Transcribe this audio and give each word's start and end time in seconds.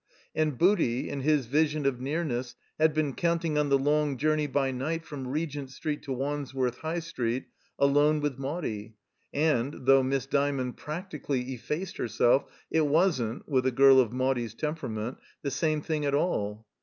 And 0.33 0.57
Booty 0.57 1.07
in 1.11 1.21
his 1.21 1.45
vision 1.45 1.85
of 1.85 2.01
nearness 2.01 2.55
had 2.79 2.91
been 2.91 3.13
counting 3.13 3.55
on 3.55 3.69
the 3.69 3.77
long 3.77 4.17
journey 4.17 4.47
by 4.47 4.71
night 4.71 5.05
from 5.05 5.27
Regent 5.27 5.69
Street 5.69 6.01
to 6.01 6.11
Wandsworth 6.11 6.79
High 6.79 6.97
Street 7.01 7.45
alone 7.77 8.19
with 8.19 8.39
Maudie; 8.39 8.95
and, 9.31 9.85
though 9.85 10.01
Miss 10.01 10.25
Dymond 10.25 10.75
practically 10.75 11.53
effaced 11.53 11.97
herself, 11.97 12.45
it 12.71 12.87
wasn't— 12.87 13.47
with 13.47 13.67
a 13.67 13.71
girl 13.71 13.99
of 13.99 14.11
Maudie's 14.11 14.55
temperament— 14.55 15.19
^the 15.45 15.51
same 15.51 15.83
thing 15.83 16.03
at 16.07 16.15
all. 16.15 16.65